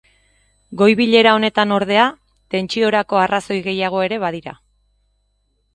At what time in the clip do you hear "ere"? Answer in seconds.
4.09-4.21